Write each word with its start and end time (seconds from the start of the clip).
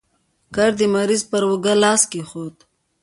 کرت 0.55 0.73
د 0.79 0.81
مریض 0.95 1.21
پر 1.29 1.43
اوږو 1.49 1.73
لاس 1.83 2.01
کېښود. 2.11 2.55